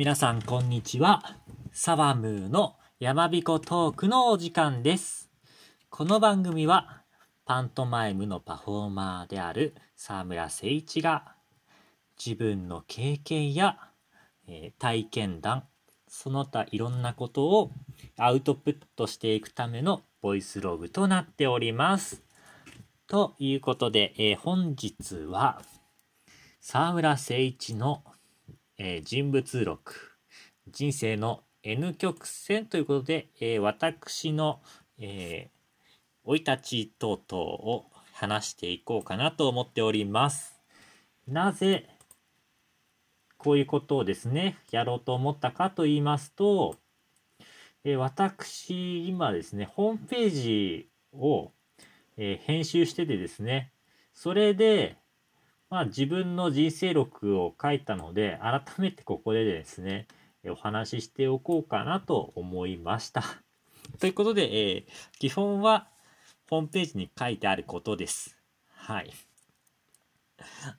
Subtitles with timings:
[0.00, 1.22] 皆さんこんにちは。
[1.72, 5.30] サワムーの山彦トークのお時間です。
[5.90, 7.02] この番組は
[7.44, 11.34] パントマイムのパフォーマーである沢村誠一が
[12.18, 13.76] 自分の経験や、
[14.48, 15.64] えー体験談、
[16.08, 17.70] その他いろんなことを
[18.16, 22.22] アウトプットしていくためのボイスログとなっております。
[23.06, 25.60] ということで、えー本日は
[26.62, 28.02] 沢村誠一の
[28.82, 29.94] えー人物録
[30.66, 34.62] 人生の N 曲線ということで、えー私の
[34.98, 35.50] え
[36.24, 40.62] 生、い立ち等々を話していこうかなと思っております。
[41.28, 41.90] なぜ
[43.36, 46.76] こういうことをですねやろうと思ったかと言いますと、
[47.84, 51.52] えー私今ですねホームページを、
[52.16, 53.72] え編集しててですね
[54.14, 54.96] それで
[55.70, 60.08] まあ自分の人生録を書いたので、改めてここでですね、
[60.48, 63.22] お話ししておこうかなと思いました。
[64.00, 65.88] ということで、えー基本は
[66.48, 68.36] ホームページに書いてあることです。
[68.72, 69.12] はい。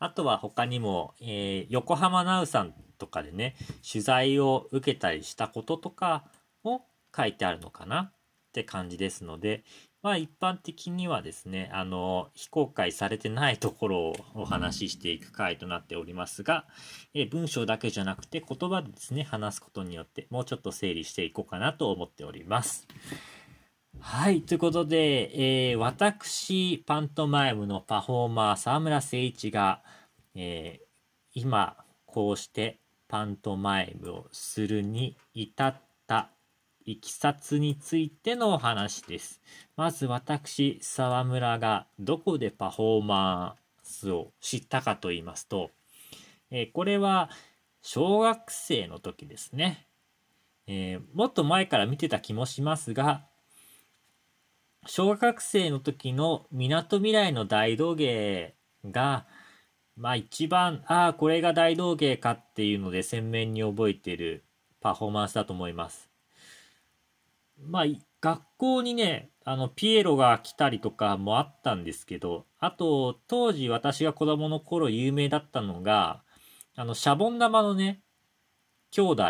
[0.00, 3.54] あとは他にも、えー横浜ナウさんとかでね、
[3.88, 6.24] 取材を受けたりしたこととか
[6.64, 8.12] も書いてあるのかなっ
[8.52, 9.62] て感じですので、
[10.02, 16.64] まあ一般的にはですね、あの、非公開されてないところをお話ししていく回となっておりますが、
[17.12, 22.86] え文章だけじゃなくて言葉でですね、話すことによってもうちょっと整理していこうかなと思っております。
[23.98, 24.40] はい。
[24.40, 29.82] ということで、えー私、パントマイムのパフォーマー、沢村誠一が、
[30.34, 30.90] えー
[31.34, 35.74] 今、こうしてパントマイムをするに至っ
[36.06, 36.30] た
[36.90, 39.40] いきさつについてのお話です。
[39.76, 45.70] まず私、沢村がどこでパフォーマンスを知ったかと言いますと、
[46.50, 47.30] えーこれは
[47.80, 49.86] 小学生の時ですね。
[50.66, 53.24] えーもっと前から見てた気もしますが、
[54.84, 59.26] 小学生の時のみなとみらいの大道芸が、
[59.96, 64.42] まあ一番、ああ、これが大道芸かっていうので鮮明に覚えてる
[64.80, 66.09] パフォーマンスだと思います。
[67.62, 67.84] まあ、
[68.20, 76.22] 学校にね、あの、ピエロが来たりとかもあったんですけど、あと、当時私が子供の頃有名だったのが、
[76.76, 78.02] あの、シャボン玉のね、
[78.90, 79.24] 兄弟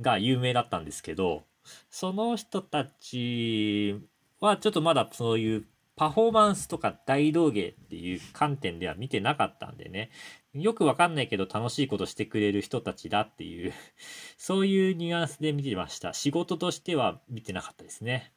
[0.00, 1.44] が有名だったんですけど、
[1.90, 4.00] その人たち
[4.40, 5.64] はちょっとまだそういう
[5.96, 10.10] パフォーマンスとか大道芸っていう観点では見てなかったんでね、
[10.54, 13.72] よくわかんないけど楽しいことしてくれる人たちだっていう、
[14.38, 16.12] そういうニュアンスで見てました。
[16.14, 18.32] 仕事としては見てなかったですね。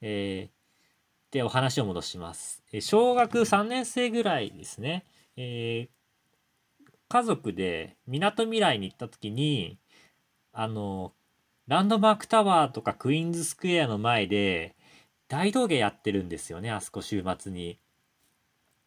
[0.00, 0.54] えー
[1.30, 2.62] で、お話を戻します。
[2.72, 5.04] え小学3年生ぐらいですね。
[5.36, 5.94] えー
[7.08, 9.78] 家族で港未来に行った時に、
[10.52, 11.12] あの、
[11.68, 14.74] ランドマークタワーとかクイーンズスクエアの前で
[15.28, 17.78] 大道芸やってるんですよね、あそこ週末に。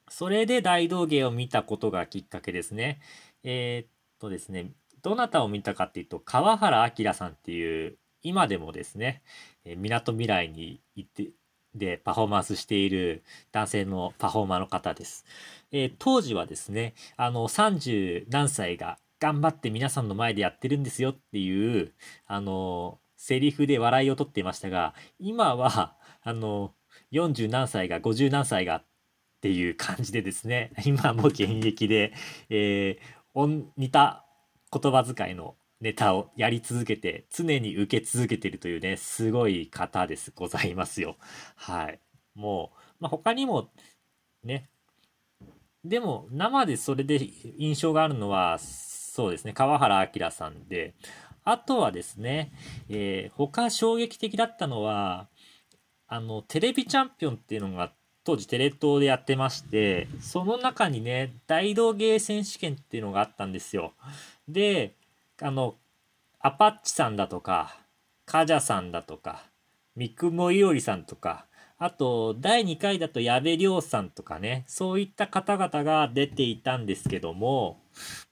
[0.09, 2.99] それで大道芸を見たことがきっかけですね。
[3.43, 9.21] えーっとですね、どなたを見たかっていうと、川原明さんっていう、今でもですね、
[9.63, 11.29] えー、港未来に行って、
[11.75, 15.25] で、パフォーマンスしている男性のパフォーマーの方です。
[15.71, 21.93] えー当時はですね、あの、30何歳が頑張って皆さんの前でやってるんですよっていう、
[22.25, 26.73] あの、セリフで笑いを取っていましたが、今は、あの、
[27.11, 28.85] 40何歳が50何歳がっ
[29.47, 32.11] ていう感じでですね、 今も現役で、
[32.49, 34.25] えーおん似た
[34.73, 41.17] 言葉遣いのネタをやり続けて、常に受け続けてるというね、すごい方です、ございますよ。
[41.55, 41.99] はい。
[42.33, 43.69] もう、まあ、他にも、
[44.43, 44.71] ね、
[45.85, 47.19] でも、生でそれで
[47.59, 50.95] 印象があるのは、そうですね、川原明さんで、
[51.43, 52.51] あとはですね、
[52.89, 55.29] えー他衝撃的だったのは、
[56.07, 57.93] あの、テレビチャンピオンっていうのがあっ
[58.27, 63.93] 当時テレ東でやってまして、その中にね、大道芸選手権っていうのがあったんですよ。
[64.49, 64.95] で、
[65.41, 65.75] あの、
[66.41, 67.77] アパッチさんだとか、
[68.25, 69.45] カジャさんだとか、
[69.95, 71.45] 三雲伊織さんとか、
[71.77, 77.79] あと、第2回だと矢部亮さんとかね、そういった方々が出ていたんですけども、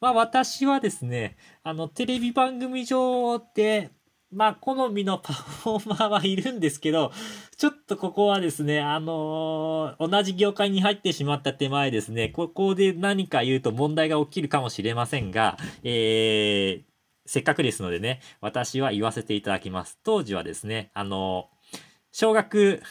[0.02, 3.92] まあ私はですね、あの、テレビ番組上で、
[4.36, 7.12] まあ好みのパフォーマーはいるんですけど、
[7.58, 16.84] ちょっとここはですね、あのー同じ業界に入ってしまった手前ですね、ここで何か言うと問題が起きるかもしれませんが、えー、
[17.26, 20.00] せっかくですのでね、私は言わせていただきます。
[20.04, 21.50] 当時はですね、あの
[22.12, 22.82] 小学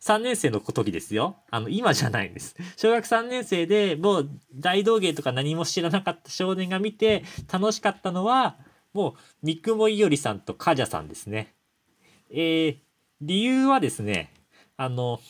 [0.00, 1.36] 3年生の時ですよ。
[1.50, 2.56] あの、今じゃないんです。
[2.76, 8.56] 小学3年生でもう大道芸とか何も知らなかった少年が見て楽しかったのは、
[8.92, 11.54] もう、三雲いよりさんとかじゃさんですね。
[12.30, 12.76] えー、
[13.20, 14.32] 理由はですね、
[14.76, 15.20] あの、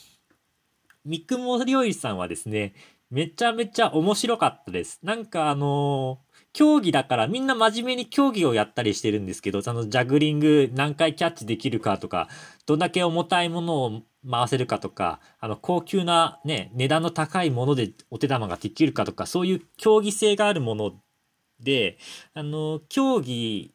[1.04, 2.74] 三雲いよりさんはですね、
[3.10, 5.00] めちゃめちゃ面白かったです。
[5.02, 12.28] なんかあのー、競技だからみんな真面目に競技をやったりしてるんですけど、そのジャグリング何回キャッチできるかとか、
[12.66, 20.92] どんだけ重たいものを回せるかとか、あの、高級なね、値段の高いものでお手玉ができるかとか、そういう競技性があるもの
[21.60, 21.98] で、
[22.34, 23.72] あの、競技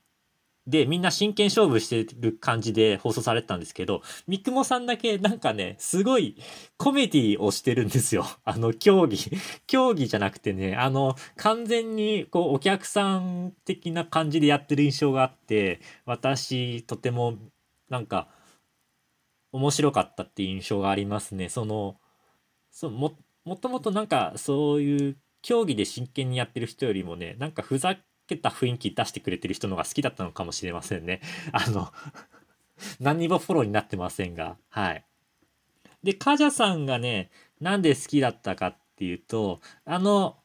[0.65, 6.37] で、みんな真剣勝負してる感じで放送されてたんですけど、三雲さんだけなんかね、すごい
[6.77, 8.25] コメディをしてるんですよ。
[8.45, 9.17] あの、競技。
[9.67, 17.37] 競技じゃなくてね、あの、完全にこう、お客さん的な感じでやってる印象があって、私、とても、
[17.89, 18.29] なんか、
[19.51, 21.49] 面白かったっていう印象がありますね。
[21.49, 21.99] その、
[22.71, 27.95] そも、もともとなんか、そういう競技で真剣にやってる人よりもね、なんかふざ
[28.27, 31.21] けた雰囲気出してくれてる人のが好きだったのかもしれませんね。
[31.51, 31.91] あの
[32.99, 35.05] 何にもフォローになってませんが、はい。
[36.01, 37.29] で、カジャさんがね、
[37.61, 40.37] なんで好きだったかっていうと、あの、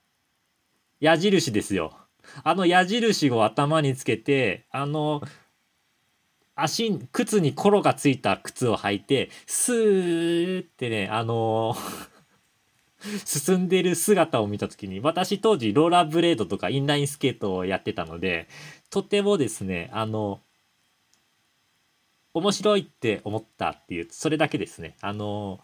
[1.01, 1.97] 矢印ですよ。
[2.45, 5.23] あの矢印を頭につけて、あの、
[6.57, 11.77] 足、靴にコロがついた靴を履いて、スーってね、あの
[13.25, 18.49] 進んでる姿を見た時に、私当時ローラーブレードとかインラインスケートをやってたので、
[18.91, 20.41] とてもですね、あの、
[22.35, 24.97] 面白いって思ったっていう、それだけですね。
[25.01, 25.61] あの、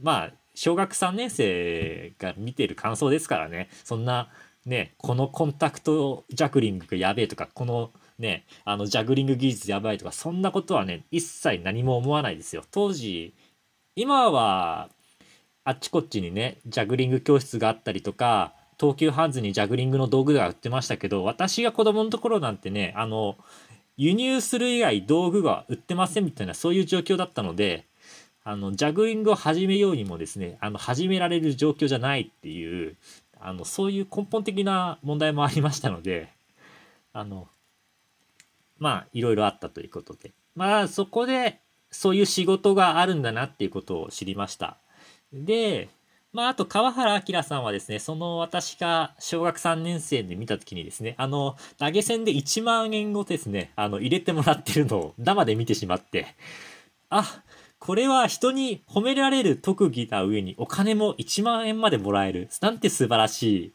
[0.00, 4.30] まあ、小学3年生が見てる感想ですからね、そんな、
[4.66, 12.64] ね、このコンタクトジャグリングがやべえとか、このね、あのジャグリング技術やばいとか、そんなことはね、一切何も思わないですよ。
[12.70, 13.34] 当時、
[13.96, 14.90] 今は
[15.64, 23.36] あっちこっちにね、ジャグリング教室があったりとか、東急ハンズにジャグリングの道具が売ってましたけど、私が子供のところなんてね、あの、
[23.96, 27.86] 輸入する以外道具が売ってませんみたいなそういう状況だったので、
[28.42, 32.96] あの、ジャグリングを始めようにもですね、あの、始められる状況じゃないっていう、
[33.40, 36.28] あの、そういう根本的な問題もありましたので、
[37.12, 37.46] あの、
[38.78, 40.32] まあ、いろいろあったということで。
[40.56, 41.60] まあ、そこで、
[41.92, 44.78] そういう仕事があるんだなっていうことを知りました。
[45.32, 45.88] で、
[46.32, 56.34] まあ、あと、川原明さんはですね、その私が小学3年生で見たときにですね、あの、投げ銭で1万円をですね、あの、入れてもらってるのを生で見てしまって、
[57.10, 57.42] あ、
[57.78, 62.48] これは人に褒められる特技な上にお金も1万円までもらえる。
[62.60, 63.72] なんて素晴らしい。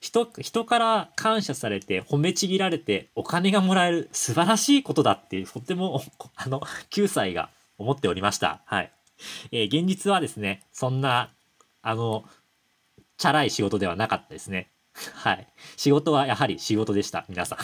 [0.00, 6.02] 人、人から感謝されて褒めちぎられてお金がもらえる素晴らしいことだっていう、とても、
[6.34, 6.60] あの、
[6.90, 8.62] 9歳が思っておりました。
[8.64, 8.90] はい。
[9.52, 11.32] えー、現実はですね、そんな、
[11.82, 12.24] あの、
[13.18, 14.70] チャラい仕事ではなかったですね。
[15.14, 15.46] はい。
[15.76, 17.58] 仕事はやはり仕事でした、皆さん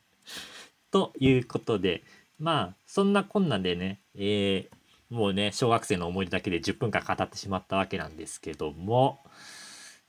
[0.90, 2.02] ということで、
[2.38, 9.20] まあ、そんなこんなでね、えー、もうね、小学生の思い出だけで10分間語ってしまったわけなんですけども、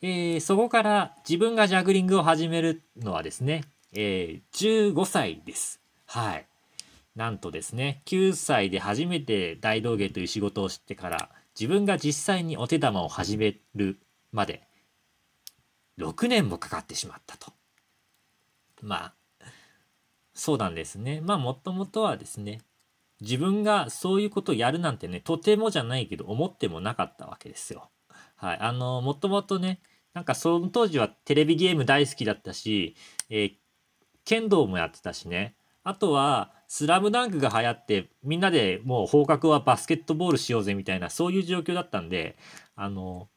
[0.02, 5.82] えー、そこから自分がジャグリングを始めるのはですね、えー、15歳です。
[6.06, 6.46] はい。
[7.20, 14.00] なんとですね、9歳で初めて大道芸という仕事を知ってから、自分が実際にお手玉を始める
[14.32, 14.70] まで、
[15.98, 17.52] 6年もかかってしまったと。
[18.82, 19.14] まあ、
[20.34, 21.20] そうなんですね。
[21.20, 22.62] まあ、もともとはですね、
[23.20, 27.90] 自分がそういうことをやるなんてね、とてもじゃないけど、思ってもなかったわけですよ。
[28.38, 28.60] はい。
[28.62, 29.82] あの、もともとね、
[30.14, 32.96] なんかその当時はテレビゲーム大好きだったし、
[33.30, 33.52] えー、
[34.24, 35.58] 剣道もやってたしね。
[35.84, 42.38] あとは、スラムダンクが流行って、みんなでもう放課後はバスケットボールしようぜみたいな、そういう状況だったんで、
[42.76, 43.28] あの、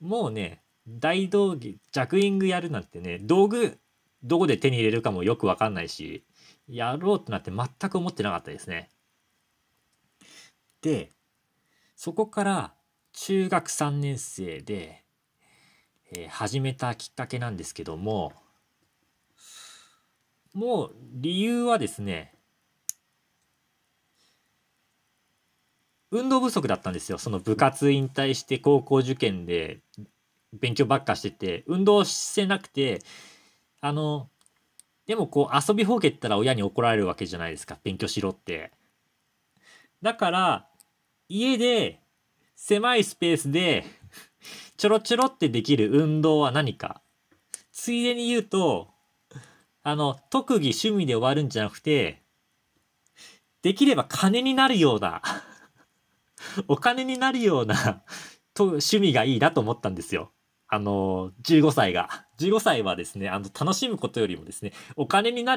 [0.00, 3.80] もうね、大道芸、ジャグリングやるなんてね、道具、
[4.22, 6.24] どこで手に入れるかもよくわかんないし、
[6.68, 8.90] やろうってなって全く思ってなかったですね。
[10.80, 11.10] で、
[11.96, 12.74] そこから
[13.12, 15.02] 中学3年生で、
[16.12, 18.32] えー、始めたきっかけなんですけども、
[20.54, 22.37] もう理由はですね、
[26.10, 27.18] 運動不足だったんですよ。
[27.18, 29.80] その部活引退して高校受験で
[30.52, 33.02] 勉強ばっかしてて、運動してなくて、
[33.80, 34.28] あの、
[35.06, 37.78] でもこう遊びほうけったら親に怒られるわけじゃないですか。
[37.82, 38.72] 勉強しろって。
[40.02, 40.68] だから、
[41.28, 42.00] 家で
[42.56, 43.84] 狭いスペースで
[44.76, 47.02] ちょろちょろってできる運動は何か。
[47.72, 48.88] ついでに言うと、
[49.82, 52.22] あの、特技趣味で終わるんじゃなくて、
[53.62, 55.22] できれば金になるような
[56.68, 58.02] お金になるような
[58.54, 60.32] と趣味がいいなと思ったんですよ。
[60.68, 62.26] あの、15歳が。
[62.38, 65.56] 15歳はですね、あの、楽しむことよりもですね、お金にな